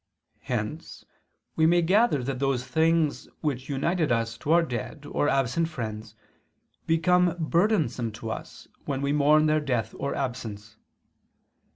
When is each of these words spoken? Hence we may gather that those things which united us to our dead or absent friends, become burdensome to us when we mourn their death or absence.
Hence 0.39 1.05
we 1.55 1.67
may 1.67 1.83
gather 1.83 2.23
that 2.23 2.39
those 2.39 2.65
things 2.65 3.27
which 3.41 3.69
united 3.69 4.11
us 4.11 4.35
to 4.39 4.51
our 4.51 4.63
dead 4.63 5.05
or 5.07 5.29
absent 5.29 5.69
friends, 5.69 6.15
become 6.87 7.35
burdensome 7.37 8.11
to 8.13 8.31
us 8.31 8.67
when 8.85 9.03
we 9.03 9.13
mourn 9.13 9.45
their 9.45 9.61
death 9.61 9.93
or 9.99 10.15
absence. 10.15 10.75